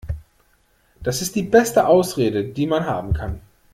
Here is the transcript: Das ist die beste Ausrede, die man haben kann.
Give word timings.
Das 1.03 1.21
ist 1.21 1.35
die 1.35 1.43
beste 1.43 1.85
Ausrede, 1.85 2.43
die 2.43 2.65
man 2.65 2.87
haben 2.87 3.13
kann. 3.13 3.39